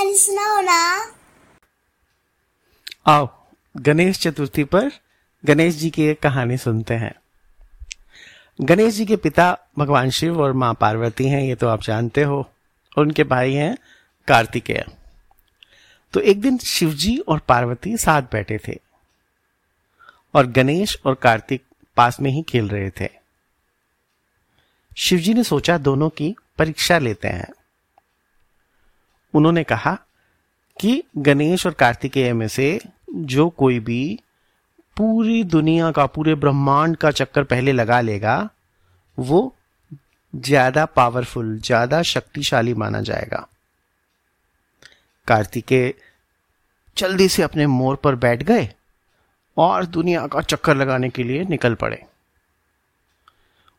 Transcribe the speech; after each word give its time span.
सुनाओ 0.00 0.60
ना 0.60 0.78
आओ, 3.06 3.28
गणेश 3.76 4.18
चतुर्थी 4.18 4.64
पर 4.64 4.90
गणेश 5.44 5.74
जी 5.74 5.90
की 5.90 6.02
एक 6.02 6.20
कहानी 6.20 6.56
सुनते 6.56 6.94
हैं। 6.94 7.14
गणेश 8.60 8.94
जी 8.94 9.06
के 9.06 9.16
पिता 9.16 9.46
भगवान 9.78 10.10
शिव 10.10 10.40
और 10.40 10.52
माँ 10.52 10.72
पार्वती 10.74 11.28
हैं, 11.28 11.42
ये 11.42 11.54
तो 11.54 11.68
आप 11.68 11.82
जानते 11.82 12.22
हो 12.22 12.50
उनके 12.96 13.24
भाई 13.24 13.54
हैं 13.54 13.76
कार्तिकेय। 14.28 14.84
तो 16.14 16.20
एक 16.20 16.40
दिन 16.40 16.58
शिवजी 16.58 17.16
और 17.18 17.38
पार्वती 17.38 17.96
साथ 17.96 18.22
बैठे 18.22 18.58
थे, 18.68 18.78
और 20.34 20.46
गणेश 20.46 20.98
और 21.06 21.14
कार्तिक 21.14 21.64
पास 21.96 22.20
में 22.20 22.30
ही 22.30 22.42
खेल 22.42 22.68
रहे 22.68 22.90
थे। 22.90 23.08
शिवजी 24.96 25.34
ने 25.34 25.44
सोचा 25.44 25.78
दोनों 25.78 26.10
की 26.10 26.34
परीक्षा 26.58 26.98
लेते 26.98 27.28
हैं। 27.28 27.48
उन्होंने 29.34 29.64
कहा 29.64 29.98
कि 30.80 31.02
गणेश 31.18 31.66
और 31.66 31.72
कार्तिकेय 31.72 32.32
में 32.32 32.48
से 32.48 32.80
जो 33.10 33.48
कोई 33.48 33.78
भी 33.80 34.18
पूरी 34.96 35.42
दुनिया 35.44 35.90
का, 35.90 36.06
पूरे 36.06 36.34
ब्रह्मांड 36.34 36.96
का 36.96 37.10
चक्कर 37.10 37.44
पहले 37.44 37.72
लगा 37.72 38.00
लेगा, 38.00 38.50
वो 39.18 39.54
ज़्यादा 40.34 40.84
पावरफुल 40.86 41.58
ज़्यादा 41.58 42.02
शक्तिशाली 42.02 42.74
माना 42.74 43.00
जाएगा। 43.00 43.46
कार्तिकेय 45.28 45.94
जल्दी 46.96 47.28
से 47.28 47.42
अपने 47.42 47.66
मोर 47.66 47.96
पर 47.96 48.14
बैठ 48.14 48.42
गए 48.42 48.68
और 49.56 49.86
दुनिया 49.86 50.26
का 50.26 50.40
चक्कर 50.40 50.76
लगाने 50.76 51.08
के 51.10 51.22
लिए 51.22 51.44
निकल 51.44 51.74
पड़े। 51.74 52.02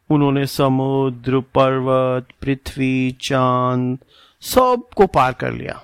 उन्होंने 0.10 0.46
समुद्र, 0.46 1.40
पर्वत, 1.56 2.28
पृथ्वी, 2.42 3.12
चाँद 3.22 3.98
सबको 4.42 5.08
पार 5.08 5.34
कर 5.34 5.52
लिया। 5.52 5.84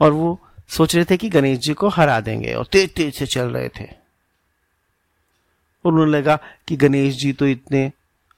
और 0.00 0.12
वो 0.12 0.40
सोच 0.68 0.96
रहे 0.96 1.04
थे 1.04 1.16
कि 1.16 1.28
गणेश 1.28 1.58
जी 1.58 1.74
को 1.74 1.88
हरा 1.88 2.20
देंगे 2.20 2.54
और 2.54 2.66
तेज 2.66 2.94
तेज 2.94 3.14
से 3.14 3.26
चल 3.26 3.50
रहे 3.50 3.68
थे। 3.68 3.88
उन्होंने 5.84 6.12
लगा 6.12 6.38
कि 6.68 6.76
गणेश 6.76 7.14
जी 7.14 7.32
तो 7.32 7.46
इतने 7.46 7.92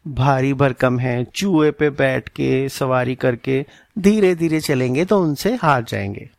भारी 0.08 0.54
भरकम 0.54 0.98
हैं, 0.98 1.24
चूहे 1.24 1.70
पे 1.70 1.90
बैठ 1.90 2.28
के, 2.28 2.68
सवारी 2.68 3.14
करके 3.14 3.66
धीरे 3.98 4.34
धीरे 4.34 4.60
चलेंगे 4.60 5.04
तो 5.04 5.22
उनसे 5.22 5.54
हार 5.54 5.84
जाएँगे। 5.84 6.30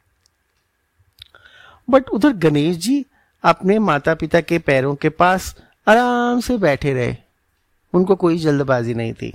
बट 1.90 2.10
उधर 2.10 2.30
गणेश 2.30 2.78
जी 2.78 3.06
अपने 3.44 3.80
माता 3.80 4.16
पिता 4.16 4.42
के 4.42 4.60
पैरों 4.60 4.96
के 4.96 5.10
पास 5.10 5.64
आराम 5.88 6.40
से 6.40 6.58
बैठे 6.58 6.94
रहे। 6.94 7.16
उनको 7.94 8.16
कोई 8.16 8.38
जल्दबाजी 8.38 8.94
नहीं 8.94 9.14
थी। 9.14 9.34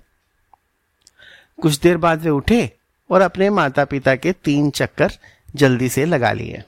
कुछ 1.59 1.79
देर 1.81 1.97
बाद 1.97 2.23
वे 2.23 2.31
उठे 2.31 2.71
और 3.11 3.21
अपने 3.21 3.51
माता 3.51 3.85
पिता 3.85 4.15
के 4.17 4.33
तीन 4.35 4.71
चक्कर 4.71 5.13
जल्दी 5.55 5.89
से 5.89 6.05
लगा 6.05 6.33
लिए। 6.33 6.63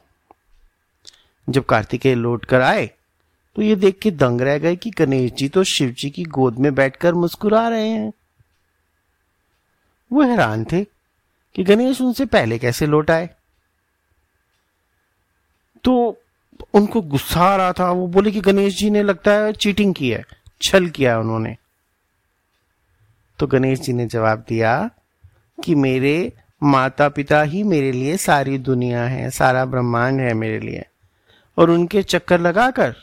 जब 1.48 1.64
कार्तिकेय 1.64 2.14
लौट 2.14 2.44
कर 2.44 2.60
आए 2.60 2.90
तो 3.56 3.62
ये 3.62 3.76
देख 3.76 3.98
के 3.98 4.10
दंग 4.10 4.40
रह 4.40 4.58
गए 4.58 4.76
कि 4.76 4.90
गणेश 4.90 5.32
जी 5.32 5.48
तो 5.48 5.62
शिव 5.64 5.90
जी 5.90 6.10
की 6.10 6.22
गोद 6.24 6.58
में 6.58 6.74
बैठकर 6.74 7.14
मुस्कुरा 7.14 7.66
रहे 7.68 7.88
हैं। 7.88 8.12
वो 10.10 10.22
हैरान 10.22 10.64
थे 10.64 10.82
कि 11.54 11.64
गणेश 11.64 12.00
उनसे 12.00 12.24
पहले 12.26 12.58
कैसे 12.58 12.86
लौट 12.86 13.10
आए। 13.10 13.28
तो 15.84 15.94
उनको 16.74 17.00
गुस्सा 17.02 17.40
आ 17.40 17.56
रहा 17.56 17.72
था, 17.72 17.90
वो 17.90 18.06
बोले 18.06 18.30
कि 18.30 18.40
गणेश 18.40 18.76
जी 18.78 18.90
ने 18.90 19.02
लगता 19.02 19.32
है 19.32 19.52
चीटिंग 19.52 19.94
की 19.94 20.10
है, 20.10 20.24
छल 20.62 20.88
किया 20.88 21.12
है 21.12 21.18
उन्होंने। 21.18 21.56
तो 23.38 23.46
गणेश 23.46 23.80
जी 23.80 23.92
ने 23.92 24.06
जवाब 24.06 24.44
दिया 24.48 24.90
कि 25.64 25.74
मेरे 25.74 26.32
माता 26.62 27.08
पिता 27.08 27.42
ही 27.42 27.62
मेरे 27.62 27.92
लिए 27.92 28.16
सारी 28.16 28.58
दुनिया 28.58 29.04
है, 29.04 29.30
सारा 29.30 29.64
ब्रह्मांड 29.64 30.20
है 30.20 30.34
मेरे 30.34 30.60
लिए। 30.60 30.84
और 31.58 31.70
उनके 31.70 32.02
चक्कर 32.02 32.40
लगाकर, 32.40 32.94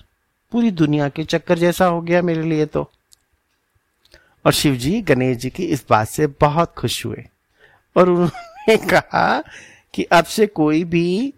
पूरी 0.52 0.72
दुनिया 0.72 1.10
के 1.10 1.24
चक्कर 1.24 1.58
जैसा 1.60 1.86
हो 1.86 2.02
गया 2.02 2.22
मेरे 2.22 2.42
लिए 2.42 2.66
तो। 2.66 2.92
और 4.46 4.52
शिव 4.52 4.76
जी, 4.76 5.02
गणेश 5.02 5.38
जी 5.38 5.50
की 5.50 5.66
इस 5.66 5.86
बात 5.90 6.08
से 6.08 6.28
बहुत 6.28 6.74
खुश 6.78 7.06
हुए। 7.06 7.26
और 7.98 8.10
उन्होंने 8.10 8.78
कहा 8.90 9.44
कि 9.94 10.04
अब 10.04 10.24
से 10.24 10.48
कोई 10.48 10.84
भी 10.84 11.34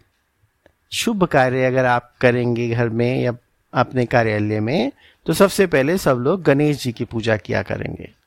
शुभ 0.92 1.24
कार्य 1.24 1.64
अगर 1.64 1.84
आप 1.84 2.14
करेंगे 2.20 2.68
घर 2.68 2.88
में 2.88 3.20
या 3.20 3.36
अपने 3.74 4.06
कार्यालय 4.06 4.60
में 4.60 4.92
तो 5.26 5.32
सबसे 5.32 5.66
पहले 5.66 5.98
सब 5.98 6.16
लोग 6.16 6.42
गणेश 6.42 6.82
जी 6.82 6.92
की 6.92 7.04
पूजा 7.04 7.36
किया 7.36 7.62
करेंगे। 7.62 8.23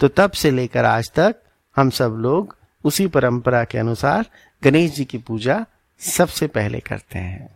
तो 0.00 0.08
तब 0.08 0.30
से 0.30 0.50
लेकर 0.50 0.84
आज 0.84 1.10
तक 1.10 1.36
हम 1.76 1.90
सब 1.90 2.10
लोग 2.10 2.56
उसी 2.84 3.06
परंपरा 3.06 3.64
के 3.64 3.78
अनुसार 3.78 4.26
गणेश 4.64 4.94
जी 4.94 5.04
की 5.04 5.18
पूजा 5.18 5.66
सबसे 5.98 6.46
पहले 6.46 6.80
करते 6.80 7.18
हैं। 7.18 7.55